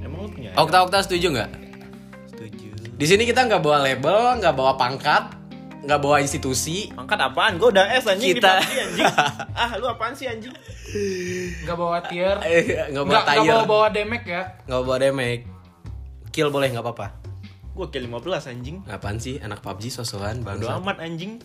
Emang 0.00 0.24
lu 0.24 0.30
punya? 0.30 0.50
Okta 0.54 0.82
Okta 0.82 0.98
setuju 1.00 1.26
nggak? 1.30 1.50
Setuju. 2.28 2.68
Di 2.92 3.06
sini 3.06 3.22
kita 3.24 3.44
nggak 3.44 3.60
bawa 3.60 3.80
label, 3.82 4.38
nggak 4.38 4.54
bawa 4.54 4.72
pangkat, 4.74 5.32
nggak 5.82 5.98
bawa 5.98 6.20
institusi. 6.20 6.88
Angkat 6.92 7.20
apaan? 7.22 7.56
Gua 7.56 7.68
udah 7.70 7.86
S 7.90 8.04
anjing 8.06 8.34
Kita- 8.34 8.58
di 8.58 8.64
PUBG, 8.66 8.78
anjing. 8.82 9.06
ah, 9.60 9.70
lu 9.76 9.86
apaan 9.86 10.12
sih 10.12 10.26
anjing? 10.26 10.52
Nggak 11.62 11.76
bawa 11.76 11.98
tier. 12.02 12.36
Eh, 12.42 12.88
nggak 12.88 13.02
bawa 13.02 13.12
Nggak 13.14 13.24
nggak 13.24 13.44
bawa 13.46 13.64
bawa 13.64 13.86
demek 13.90 14.22
ya. 14.24 14.42
nggak 14.64 14.80
bawa 14.82 14.96
damage. 14.98 15.44
Kill 16.30 16.48
boleh 16.48 16.68
nggak 16.70 16.82
apa-apa. 16.82 17.06
Gua 17.70 17.86
kill 17.88 18.04
15 18.04 18.50
anjing. 18.50 18.76
Apaan 18.84 19.16
sih 19.16 19.38
anak 19.38 19.60
PUBG 19.60 19.88
sosokan 19.90 20.40
Udah 20.40 20.46
bangsa. 20.54 20.72
amat 20.78 20.96
anjing. 20.98 21.38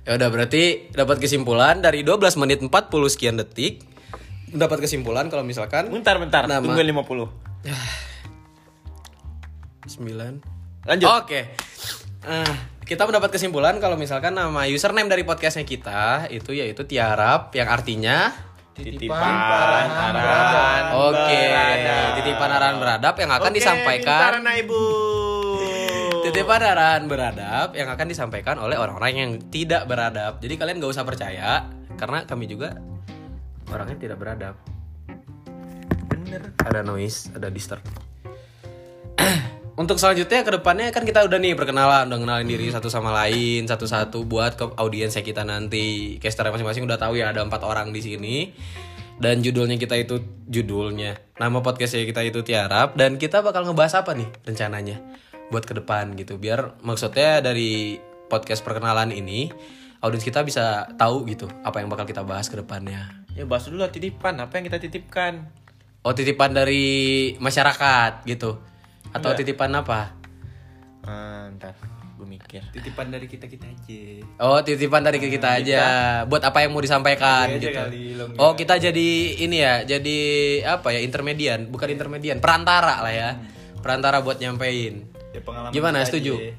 Ya 0.00 0.16
udah 0.16 0.28
berarti 0.28 0.88
dapat 0.90 1.20
kesimpulan 1.20 1.78
dari 1.78 2.00
12 2.00 2.34
menit 2.36 2.58
40 2.58 2.72
sekian 3.06 3.36
detik 3.36 3.84
dapat 4.50 4.84
kesimpulan 4.84 5.30
kalau 5.30 5.46
misalkan 5.46 5.88
Bentar, 5.90 6.18
bentar. 6.18 6.46
Nama. 6.46 6.62
Tungguin 6.62 6.86
50. 6.90 7.28
9 9.90 10.86
Lanjut. 10.86 11.08
Oke. 11.12 11.40
Ah, 12.24 12.54
kita 12.84 13.06
mendapat 13.06 13.30
kesimpulan 13.32 13.76
kalau 13.78 13.96
misalkan 13.96 14.34
nama 14.34 14.66
username 14.66 15.08
dari 15.08 15.22
podcastnya 15.24 15.64
kita 15.64 16.26
itu 16.32 16.52
yaitu 16.56 16.84
Tiarap 16.84 17.52
yang 17.54 17.68
artinya 17.68 18.32
Titipan, 18.80 19.12
arahan, 19.12 20.14
arahan, 20.16 20.82
Oke, 21.04 21.36
beradab. 21.36 22.08
titipan 22.16 22.48
arahan 22.48 22.76
beradab 22.80 23.14
yang 23.20 23.30
akan 23.36 23.50
Oke, 23.52 23.56
disampaikan 23.60 24.40
ibu. 24.56 24.84
titipan 26.24 26.60
arahan 26.64 27.04
beradab 27.04 27.76
yang 27.76 27.92
akan 27.92 28.06
disampaikan 28.08 28.56
oleh 28.56 28.80
orang-orang 28.80 29.12
yang 29.12 29.30
tidak 29.52 29.84
beradab. 29.84 30.40
Jadi 30.40 30.54
kalian 30.56 30.80
gak 30.80 30.92
usah 30.96 31.04
percaya 31.04 31.68
karena 32.00 32.24
kami 32.24 32.48
juga 32.48 32.80
orangnya 33.70 33.96
tidak 33.98 34.18
beradab. 34.18 34.54
Bener. 36.10 36.54
Ada 36.62 36.82
noise, 36.82 37.30
ada 37.34 37.48
disturb. 37.48 37.82
Untuk 39.80 39.96
selanjutnya 39.96 40.44
ke 40.44 40.50
depannya 40.60 40.92
kan 40.92 41.08
kita 41.08 41.24
udah 41.24 41.38
nih 41.40 41.56
perkenalan, 41.56 42.10
udah 42.10 42.18
kenalin 42.20 42.48
diri 42.50 42.68
satu 42.68 42.92
sama 42.92 43.14
lain, 43.14 43.64
satu-satu 43.64 44.28
buat 44.28 44.58
ke 44.58 44.64
audiensnya 44.76 45.24
kita 45.24 45.46
nanti. 45.46 46.20
Casternya 46.20 46.52
masing-masing 46.52 46.84
udah 46.84 47.00
tahu 47.00 47.16
ya 47.16 47.32
ada 47.32 47.40
empat 47.40 47.64
orang 47.64 47.94
di 47.94 48.02
sini. 48.04 48.36
Dan 49.20 49.44
judulnya 49.44 49.76
kita 49.76 50.00
itu 50.00 50.20
judulnya. 50.48 51.36
Nama 51.36 51.58
podcastnya 51.60 52.08
kita 52.08 52.24
itu 52.24 52.40
Tiarap 52.40 52.96
dan 52.96 53.20
kita 53.20 53.44
bakal 53.44 53.68
ngebahas 53.68 54.00
apa 54.00 54.16
nih 54.16 54.28
rencananya 54.48 54.96
buat 55.52 55.68
ke 55.68 55.76
depan 55.76 56.16
gitu. 56.16 56.40
Biar 56.40 56.80
maksudnya 56.80 57.44
dari 57.44 58.00
podcast 58.32 58.64
perkenalan 58.64 59.12
ini 59.12 59.52
audiens 60.00 60.24
kita 60.24 60.40
bisa 60.40 60.88
tahu 60.96 61.28
gitu 61.28 61.50
apa 61.60 61.84
yang 61.84 61.92
bakal 61.92 62.08
kita 62.08 62.24
bahas 62.24 62.48
ke 62.48 62.56
depannya. 62.56 63.19
Ya 63.40 63.48
bahas 63.48 63.64
dulu 63.64 63.80
lah 63.80 63.88
titipan. 63.88 64.36
Apa 64.36 64.60
yang 64.60 64.68
kita 64.68 64.76
titipkan? 64.76 65.48
Oh 66.04 66.12
titipan 66.12 66.52
dari 66.52 66.84
masyarakat 67.40 68.28
gitu 68.28 68.60
atau 69.16 69.32
titipan 69.32 69.72
apa? 69.80 70.12
Ah, 71.08 71.48
ntar 71.56 71.72
gue 72.20 72.28
mikir. 72.28 72.60
Titipan 72.68 73.08
dari 73.08 73.24
kita 73.24 73.48
kita 73.48 73.64
aja. 73.64 74.00
Oh 74.44 74.60
titipan 74.60 75.00
dari 75.00 75.16
kita 75.16 75.56
aja. 75.56 75.84
Buat 76.28 76.52
apa 76.52 76.60
yang 76.60 76.76
mau 76.76 76.84
disampaikan 76.84 77.48
Iya 77.48 77.56
aja 77.56 77.68
gitu. 77.68 77.80
kali. 77.80 78.04
Oh 78.36 78.52
kita 78.52 78.76
jadi 78.76 79.08
ini 79.40 79.56
ya, 79.56 79.88
jadi 79.88 80.18
apa 80.68 80.92
ya 80.92 81.00
intermedian, 81.00 81.72
bukan 81.72 81.88
intermedian, 81.88 82.44
perantara 82.44 83.00
lah 83.00 83.12
ya, 83.16 83.30
perantara 83.80 84.20
buat 84.20 84.36
nyampein. 84.36 85.08
Ya 85.32 85.40
pengalaman 85.40 85.72
Gimana? 85.72 86.04
kita 86.04 86.08
Setuju? 86.12 86.32
aja. 86.36 86.52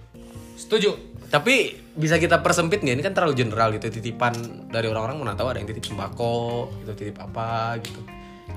Setuju. 0.57 0.89
Tapi 1.29 1.80
bisa 1.95 2.15
kita 2.15 2.39
persempit 2.39 2.83
nggak? 2.83 2.95
Ini 2.99 3.03
kan 3.03 3.13
terlalu 3.15 3.33
general 3.35 3.75
gitu. 3.75 3.91
Titipan 3.91 4.33
dari 4.71 4.87
orang-orang 4.87 5.19
mana 5.19 5.33
tahu 5.35 5.51
ada 5.51 5.59
yang 5.59 5.67
titip 5.67 5.83
sembako, 5.83 6.71
gitu 6.83 6.91
titip 6.95 7.17
apa 7.19 7.79
gitu. 7.83 8.01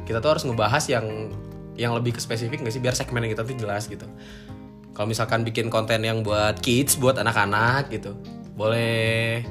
Kita 0.05 0.23
tuh 0.23 0.39
harus 0.39 0.45
ngebahas 0.47 0.85
yang 0.91 1.07
yang 1.75 1.91
lebih 1.95 2.15
ke 2.15 2.21
spesifik 2.23 2.63
nggak 2.63 2.75
sih 2.75 2.83
biar 2.83 2.95
segmen 2.95 3.27
kita 3.27 3.43
tuh 3.43 3.59
jelas 3.59 3.91
gitu. 3.91 4.07
Kalau 4.95 5.11
misalkan 5.11 5.43
bikin 5.43 5.67
konten 5.75 6.07
yang 6.07 6.23
buat 6.23 6.63
kids, 6.63 6.95
buat 7.03 7.19
anak-anak 7.19 7.91
gitu, 7.91 8.15
boleh 8.55 9.43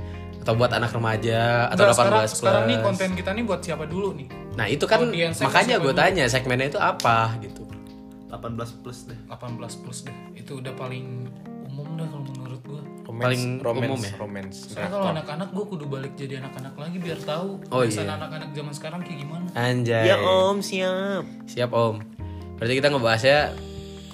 atau 0.44 0.56
buat 0.60 0.72
anak 0.76 0.92
remaja 0.92 1.72
atau 1.72 1.88
18 1.88 1.92
Nggak, 1.92 1.96
sekarang, 1.96 2.12
plus. 2.20 2.32
sekarang 2.36 2.64
nih 2.68 2.78
konten 2.84 3.10
kita 3.16 3.30
nih 3.32 3.44
buat 3.48 3.62
siapa 3.64 3.84
dulu 3.88 4.16
nih? 4.16 4.28
Nah 4.56 4.68
itu 4.68 4.84
kan 4.88 5.08
makanya 5.44 5.80
gue 5.80 5.94
tanya 5.96 6.28
segmennya 6.32 6.68
itu 6.72 6.80
apa 6.80 7.36
gitu. 7.44 7.64
18 8.32 8.84
plus 8.84 9.00
deh. 9.08 9.20
18 9.28 9.84
plus 9.84 10.00
deh. 10.08 10.18
Itu 10.36 10.60
udah 10.64 10.74
paling 10.76 11.28
umum 11.72 11.88
dah 12.00 12.08
kalau. 12.08 12.33
Romance, 13.24 13.40
Paling 13.40 13.44
romance, 13.64 13.88
umum 13.88 14.00
ya? 14.04 14.14
Romance. 14.20 14.58
Soalnya 14.68 14.90
kalau 14.92 15.08
anak-anak 15.10 15.48
gua 15.50 15.66
kudu 15.66 15.86
balik 15.88 16.14
jadi 16.14 16.44
anak-anak 16.44 16.74
lagi 16.76 16.98
biar 17.00 17.20
tahu 17.24 17.50
Oh, 17.72 17.82
iya. 17.82 18.04
anak-anak 18.04 18.50
zaman 18.52 18.74
sekarang 18.76 19.00
kayak 19.02 19.20
gimana. 19.24 19.48
Anjay. 19.56 20.12
Ya 20.12 20.18
om 20.20 20.60
siap. 20.60 21.24
Siap 21.48 21.72
om. 21.72 22.04
Berarti 22.60 22.74
kita 22.76 22.92
ngebahasnya 22.92 23.40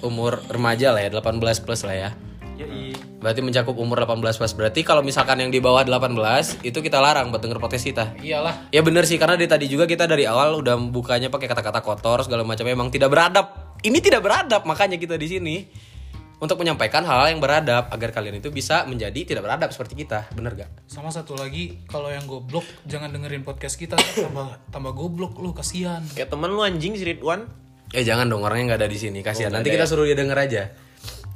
umur 0.00 0.38
remaja 0.46 0.94
lah 0.94 1.02
ya, 1.02 1.10
18 1.12 1.60
plus 1.60 1.82
lah 1.82 1.96
ya. 1.98 2.10
Yoi. 2.56 2.92
Berarti 3.20 3.40
mencakup 3.40 3.72
umur 3.74 4.00
18 4.00 4.20
plus. 4.36 4.52
Berarti 4.52 4.80
kalau 4.80 5.00
misalkan 5.00 5.40
yang 5.40 5.48
di 5.48 5.60
bawah 5.60 5.80
18 5.80 6.60
itu 6.60 6.78
kita 6.78 7.00
larang 7.00 7.28
buat 7.28 7.40
denger 7.40 7.58
podcast 7.58 7.84
kita. 7.84 8.04
Iyalah. 8.16 8.68
Ya 8.70 8.80
bener 8.80 9.04
sih 9.04 9.16
karena 9.16 9.36
dari 9.36 9.48
tadi 9.48 9.66
juga 9.68 9.84
kita 9.84 10.04
dari 10.04 10.24
awal 10.24 10.56
udah 10.56 10.76
bukanya 10.88 11.28
pakai 11.28 11.48
kata-kata 11.48 11.80
kotor 11.80 12.24
segala 12.24 12.44
macam 12.44 12.64
emang 12.64 12.88
tidak 12.88 13.08
beradab. 13.08 13.76
Ini 13.80 13.96
tidak 13.98 14.20
beradab 14.20 14.68
makanya 14.68 15.00
kita 15.00 15.16
di 15.16 15.28
sini 15.28 15.56
untuk 16.40 16.56
menyampaikan 16.56 17.04
hal-hal 17.04 17.36
yang 17.36 17.38
beradab 17.38 17.92
agar 17.92 18.16
kalian 18.16 18.40
itu 18.40 18.48
bisa 18.48 18.88
menjadi 18.88 19.28
tidak 19.28 19.44
beradab 19.44 19.70
seperti 19.76 19.92
kita. 19.92 20.24
Bener 20.32 20.56
gak? 20.56 20.72
Sama 20.88 21.12
satu 21.12 21.36
lagi, 21.36 21.84
kalau 21.84 22.08
yang 22.08 22.24
goblok 22.24 22.64
jangan 22.88 23.12
dengerin 23.12 23.44
podcast 23.44 23.76
kita 23.76 24.00
tambah 24.00 24.56
tambah 24.72 24.92
goblok 24.96 25.36
lu 25.36 25.52
kasihan. 25.52 26.00
Kayak 26.16 26.32
temen 26.32 26.48
lu 26.48 26.64
anjing 26.64 26.96
si 26.96 27.04
Ridwan. 27.04 27.44
Eh 27.92 28.02
jangan 28.02 28.24
dong 28.26 28.40
orangnya 28.40 28.74
nggak 28.74 28.80
ada 28.80 28.88
di 28.88 28.98
sini. 28.98 29.20
Kasihan. 29.20 29.52
Oh, 29.52 29.60
Nanti 29.60 29.68
kita 29.68 29.84
ada 29.84 29.90
suruh 29.92 30.08
dia 30.08 30.16
denger 30.16 30.38
aja. 30.40 30.62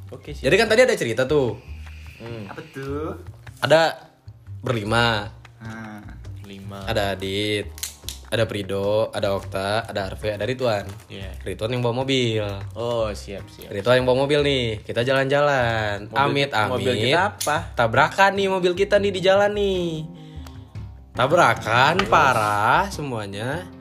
Oke 0.09 0.33
sih. 0.33 0.41
Jadi 0.41 0.55
kan 0.57 0.67
tadi 0.67 0.81
ada 0.83 0.95
cerita 0.97 1.29
tuh. 1.29 1.53
Apa 2.49 2.61
tuh? 2.73 3.13
Ada 3.61 4.09
berlima. 4.65 5.29
Nah, 5.61 6.01
Lima. 6.45 6.85
Ada 6.85 7.17
Adit, 7.17 7.69
ada 8.25 8.43
Prido, 8.49 9.13
ada 9.13 9.37
Okta, 9.37 9.85
ada 9.85 10.09
Arve, 10.09 10.33
ada 10.33 10.43
Ridwan. 10.43 10.89
Iya. 11.07 11.29
Ridwan 11.45 11.77
yang 11.77 11.85
bawa 11.85 12.01
mobil. 12.01 12.41
Oh 12.73 13.07
siap 13.13 13.45
siap. 13.53 13.69
Ridwan 13.69 14.01
yang 14.01 14.07
bawa 14.09 14.25
mobil 14.25 14.41
nih. 14.41 14.81
Kita 14.81 15.05
jalan-jalan. 15.05 16.09
Amit 16.11 16.49
amit. 16.51 16.71
mobil 16.73 16.93
kita 16.97 17.37
apa? 17.37 17.57
Tabrakan 17.77 18.33
nih 18.33 18.47
mobil 18.49 18.73
kita 18.73 18.97
nih 18.97 19.11
di 19.13 19.21
jalan 19.21 19.51
nih. 19.53 20.09
Tabrakan 21.13 22.05
parah 22.09 22.89
semuanya. 22.89 23.71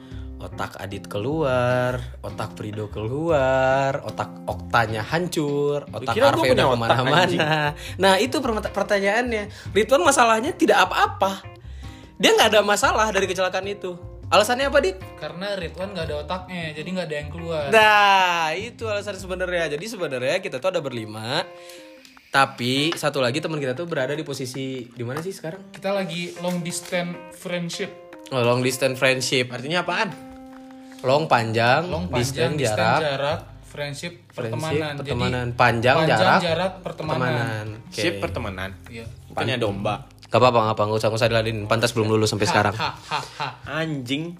Otak 0.45 0.77
Adit 0.77 1.09
keluar, 1.09 2.21
otak 2.21 2.53
Prido 2.53 2.93
keluar, 2.93 4.05
otak 4.05 4.45
Oktanya 4.45 5.01
hancur, 5.01 5.89
otak 5.89 6.13
kira 6.13 6.37
Arve 6.37 6.53
udah 6.53 6.69
ke 6.69 6.77
mana-mana. 6.77 7.73
Nah 7.97 8.21
itu 8.21 8.45
pertanyaannya. 8.45 9.49
Ridwan 9.73 10.05
masalahnya 10.05 10.53
tidak 10.53 10.85
apa-apa. 10.85 11.41
Dia 12.21 12.37
nggak 12.37 12.53
ada 12.53 12.61
masalah 12.61 13.09
dari 13.09 13.25
kecelakaan 13.25 13.73
itu. 13.73 13.97
Alasannya 14.33 14.67
apa, 14.73 14.79
Dit? 14.81 14.97
Karena 15.21 15.53
Ridwan 15.57 15.93
nggak 15.93 16.07
ada 16.09 16.17
otaknya, 16.25 16.73
jadi 16.73 16.89
nggak 16.89 17.07
ada 17.07 17.17
yang 17.17 17.31
keluar. 17.31 17.65
Nah, 17.69 18.53
itu 18.57 18.85
alasan 18.89 19.17
sebenarnya. 19.17 19.69
Jadi 19.77 19.85
sebenarnya 19.85 20.41
kita 20.41 20.59
tuh 20.59 20.73
ada 20.73 20.81
berlima. 20.81 21.45
Tapi 22.35 22.91
satu 22.99 23.23
lagi 23.23 23.39
teman 23.39 23.63
kita 23.63 23.79
tuh 23.79 23.87
berada 23.87 24.11
di 24.11 24.27
posisi 24.27 24.91
di 24.91 25.05
mana 25.07 25.23
sih 25.23 25.31
sekarang? 25.31 25.71
Kita 25.71 25.95
lagi 25.95 26.35
long 26.43 26.67
distance 26.67 27.15
friendship. 27.39 27.91
Oh, 28.35 28.43
long 28.43 28.59
distance 28.59 28.99
friendship. 28.99 29.55
Artinya 29.55 29.87
apaan? 29.87 30.11
Long 31.05 31.29
panjang, 31.31 31.87
Long 31.87 32.11
distance 32.11 32.57
panjang, 32.57 32.59
jarak, 32.59 32.75
distance 32.75 33.05
jarak, 33.07 33.41
friendship, 33.69 34.13
pertemanan. 34.33 34.95
pertemanan. 34.99 35.47
Jadi 35.53 35.59
Panjang, 35.61 35.97
jarak, 36.09 36.41
jarak, 36.41 36.73
pertemanan. 36.81 37.67
Oke. 37.87 38.03
Sip 38.03 38.15
pertemanan. 38.19 38.71
Iya. 38.91 39.07
Bukannya 39.31 39.57
domba. 39.61 39.95
Gak 40.35 40.43
apa-apa, 40.43 40.59
gak 40.67 40.75
apa, 40.75 40.83
nggak 40.83 40.99
usah, 40.99 41.09
nggak 41.09 41.21
usah 41.23 41.31
diladenin. 41.31 41.65
Pantas 41.71 41.95
belum 41.95 42.11
lulus 42.11 42.35
sampai 42.35 42.51
sekarang. 42.51 42.75
Ha 42.75 42.91
ha 42.91 43.21
ha. 43.39 43.49
Anjing. 43.79 44.35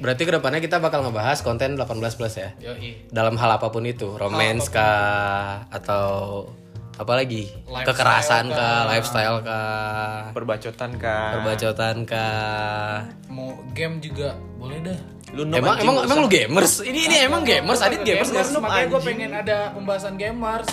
Berarti 0.00 0.24
ke 0.24 0.32
depannya 0.32 0.58
kita 0.58 0.80
bakal 0.80 1.04
ngebahas 1.04 1.44
konten 1.44 1.76
18 1.76 2.00
plus 2.16 2.34
ya. 2.34 2.56
Yoi. 2.58 3.06
Dalam 3.06 3.36
hal 3.36 3.50
apa 3.52 3.68
pun 3.68 3.84
itu, 3.84 4.16
romance 4.16 4.72
kah 4.72 5.68
atau 5.68 6.48
apa 6.92 7.12
lagi? 7.14 7.52
Lifestyle 7.68 7.86
Kekerasan 7.86 8.44
kah? 8.48 8.56
kah, 8.56 8.80
lifestyle 8.88 9.38
kah, 9.44 10.16
Perbacotan 10.32 10.90
kan. 10.96 11.30
perbacotan 11.36 11.96
kah? 12.02 13.04
Mau 13.28 13.60
game 13.76 14.00
juga 14.00 14.32
boleh 14.56 14.80
dah. 14.82 14.98
Lu 15.32 15.42
noob, 15.42 15.58
Emang 15.58 15.80
emang 15.80 15.96
emang 16.04 16.18
usah. 16.18 16.20
lu 16.20 16.28
gamers? 16.28 16.72
Ini 16.82 17.00
ini 17.02 17.16
emang 17.24 17.40
gamers, 17.42 17.80
Adit 17.80 18.04
gamers 18.04 18.28
nggak 18.28 18.44
sih? 18.44 18.54
Makanya 18.54 18.86
gue 18.86 19.00
pengen 19.00 19.30
ada 19.32 19.56
pembahasan 19.72 20.14
gamers. 20.14 20.68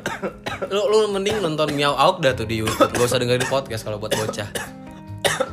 Lu 0.70 0.82
lu 0.86 0.98
mending 1.08 1.38
nonton 1.38 1.70
Miao 1.72 1.94
Auk 1.94 2.18
dah 2.18 2.30
tuh 2.32 2.44
di 2.44 2.58
YouTube. 2.58 2.88
Gak 2.88 3.04
usah 3.04 3.18
dengerin 3.18 3.46
podcast 3.46 3.82
kalau 3.82 3.98
buat 3.98 4.10
bocah. 4.10 4.46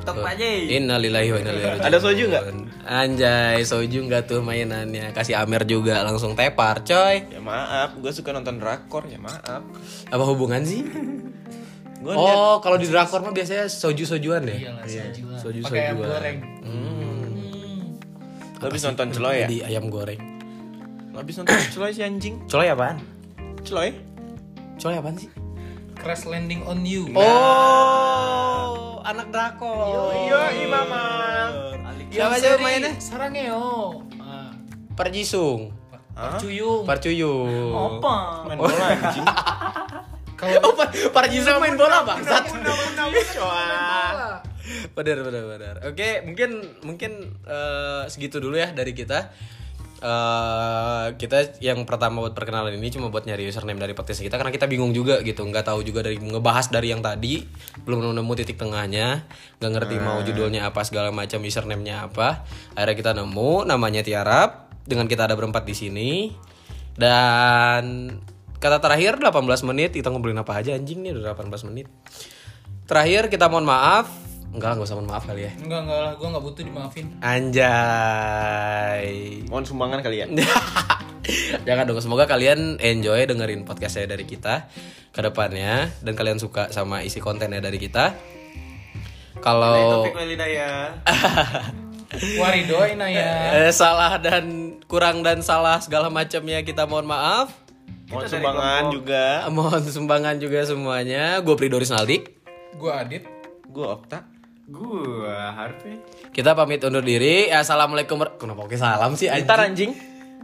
tok 0.01 0.17
aja. 0.19 0.45
Innalillahi 0.45 1.29
wa 1.29 1.37
inna 1.39 1.51
ilaihi 1.51 1.67
raji'un. 1.71 1.83
Ada 1.83 1.97
soju 1.99 2.23
nggak? 2.27 2.43
Anjay, 2.85 3.57
soju 3.61 3.99
nggak 4.03 4.21
tuh 4.27 4.39
mainannya. 4.39 5.09
Kasih 5.09 5.33
Amer 5.35 5.61
juga 5.63 6.01
langsung 6.01 6.33
tepar, 6.33 6.81
coy. 6.81 7.25
Ya 7.25 7.37
maaf, 7.39 7.93
gue 7.95 8.09
suka 8.09 8.29
nonton 8.29 8.57
drakor 8.57 9.05
ya 9.05 9.17
maaf. 9.17 9.61
Apa 10.05 10.23
hubungan 10.23 10.61
sih? 10.61 10.85
Liat 12.01 12.13
Oh, 12.13 12.61
kalau 12.61 12.77
di 12.77 12.85
drakor 12.85 13.17
mah 13.19 13.33
biasanya 13.33 13.65
soju-sojuan 13.65 14.45
ya? 14.45 14.69
Iyalah, 14.69 14.85
soju 14.85 15.23
lah. 15.25 15.39
Soju-sojuan. 15.41 15.73
Pakai 15.73 15.93
goreng. 15.95 16.37
Lu 18.59 18.63
habis 18.71 18.81
nonton 18.83 19.07
celoy 19.11 19.43
ya? 19.43 19.47
Jadi 19.47 19.57
ayam 19.63 19.87
goreng. 19.91 20.21
Lu 21.11 21.17
habis 21.19 21.35
nonton 21.39 21.55
celoy 21.71 21.91
si 21.91 22.01
anjing. 22.01 22.35
Coy 22.47 22.67
apaan? 22.67 22.99
Celoy? 23.63 23.95
Coy 24.79 24.95
apaan 24.95 25.15
sih? 25.19 25.29
Crash 25.95 26.27
landing 26.27 26.61
on 26.67 26.83
you. 26.85 27.07
Oh, 27.15 28.99
anak 29.01 29.31
drakor. 29.31 30.13
Iya, 30.13 30.67
mama. 30.69 31.03
Siapa 32.11 32.35
aja 32.39 32.55
mainnya? 32.61 32.91
Sarangeo. 33.01 34.03
Ah, 34.21 34.53
Parjisung, 34.95 35.73
Percuyung. 36.15 36.87
Parcuyung. 36.87 37.99
Apa? 37.99 38.15
Main 38.47 38.57
bola 38.59 38.85
anjing. 38.87 39.25
Kalau 40.39 40.67
Oh, 40.67 40.71
Par 40.75 40.91
Parjisung 41.11 41.59
main 41.59 41.75
bola 41.75 42.03
bangsat. 42.07 42.55
Coa. 43.35 44.39
Benar, 44.93 45.17
benar, 45.25 45.43
benar. 45.49 45.75
Oke, 45.89 46.21
mungkin 46.21 46.49
mungkin 46.85 47.11
eh, 47.47 48.03
segitu 48.11 48.37
dulu 48.37 48.59
ya 48.59 48.69
dari 48.75 48.93
kita. 48.93 49.33
eh 49.95 51.07
kita 51.15 51.55
yang 51.63 51.87
pertama 51.87 52.19
buat 52.19 52.35
perkenalan 52.35 52.75
ini 52.75 52.91
cuma 52.91 53.07
buat 53.07 53.23
nyari 53.23 53.47
username 53.47 53.79
dari 53.79 53.95
podcast 53.95 54.19
kita 54.21 54.35
karena 54.35 54.51
kita 54.51 54.67
bingung 54.67 54.91
juga 54.91 55.23
gitu. 55.23 55.41
Nggak 55.47 55.71
tahu 55.71 55.87
juga 55.87 56.03
dari 56.03 56.19
ngebahas 56.19 56.67
dari 56.69 56.91
yang 56.91 56.99
tadi. 56.99 57.41
Belum 57.87 58.13
nemu 58.13 58.33
titik 58.35 58.59
tengahnya. 58.59 59.23
Nggak 59.57 59.71
ngerti 59.71 59.95
mau 60.03 60.19
judulnya 60.21 60.67
apa 60.67 60.83
segala 60.83 61.09
macam 61.15 61.39
username-nya 61.41 62.11
apa. 62.11 62.43
Akhirnya 62.75 62.95
kita 62.99 63.11
nemu 63.15 63.65
namanya 63.65 64.03
Tiarap 64.03 64.67
dengan 64.83 65.07
kita 65.07 65.31
ada 65.31 65.33
berempat 65.33 65.63
di 65.63 65.73
sini. 65.73 66.11
Dan 66.93 68.13
kata 68.59 68.83
terakhir 68.83 69.17
18 69.17 69.63
menit. 69.63 69.95
Kita 69.95 70.11
ngobrolin 70.11 70.37
apa 70.37 70.59
aja 70.59 70.75
anjing 70.75 71.01
nih 71.07 71.15
udah 71.15 71.33
18 71.33 71.71
menit. 71.71 71.87
Terakhir 72.85 73.31
kita 73.33 73.49
mohon 73.49 73.65
maaf 73.65 74.11
enggak 74.55 74.79
nggak 74.79 74.87
usah 74.87 74.95
mohon 74.95 75.09
maaf 75.11 75.23
kali 75.27 75.45
ya 75.45 75.51
enggak 75.59 75.79
enggak 75.85 75.99
lah, 75.99 76.11
gue 76.15 76.27
nggak 76.31 76.43
butuh 76.43 76.63
dimaafin. 76.63 77.05
Anjay. 77.19 79.07
Mohon 79.51 79.65
sumbangan 79.67 79.99
kalian. 80.01 80.29
Jangan 81.67 81.83
dong, 81.89 81.99
semoga 81.99 82.29
kalian 82.29 82.77
enjoy 82.77 83.25
dengerin 83.25 83.65
podcast 83.65 83.97
saya 83.97 84.05
dari 84.05 84.23
kita 84.23 84.69
ke 85.09 85.19
depannya 85.25 85.89
dan 86.05 86.13
kalian 86.13 86.37
suka 86.37 86.69
sama 86.69 87.01
isi 87.01 87.17
kontennya 87.17 87.59
dari 87.59 87.81
kita. 87.81 88.13
Kalau 89.41 90.05
Topik 90.05 90.15
Walidaya. 90.17 90.93
Warido 92.39 92.79
Inaya. 92.87 93.67
eh, 93.67 93.71
salah 93.75 94.15
dan 94.21 94.77
kurang 94.87 95.19
dan 95.25 95.43
salah 95.43 95.81
segala 95.83 96.07
macamnya 96.07 96.63
kita 96.63 96.87
mohon 96.87 97.09
maaf. 97.09 97.51
Mohon 98.07 98.29
sumbangan 98.29 98.83
juga. 98.93 99.25
Mohon 99.49 99.81
sumbangan 99.89 100.35
juga 100.37 100.59
semuanya. 100.63 101.41
Gue 101.41 101.55
Pridoris 101.57 101.89
Naldik. 101.89 102.37
Gue 102.77 102.91
Adit. 102.93 103.23
Gue 103.65 103.83
Okta. 103.83 104.23
Gua 104.65 105.53
Harvey. 105.53 106.01
Kita 106.33 106.57
pamit 106.57 106.81
undur 106.81 107.05
diri. 107.05 107.47
Assalamualaikum. 107.47 108.17
war- 108.17 108.33
Kenapa 108.35 108.65
pakai 108.65 108.79
salam 108.79 109.13
sih 109.13 109.29
anjing? 109.29 109.45
Ntar 109.45 109.59
anjing. 109.61 109.91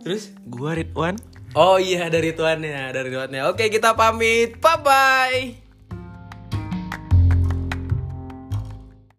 Terus? 0.02 0.34
Gue 0.44 0.72
Ridwan. 0.78 1.18
Oh 1.54 1.76
iya 1.76 2.08
dari 2.08 2.32
tuannya, 2.32 2.90
dari 2.90 3.10
tuannya. 3.10 3.50
Oke, 3.50 3.68
kita 3.68 3.94
pamit. 3.94 4.58
Bye 4.58 4.78
bye. 4.80 5.61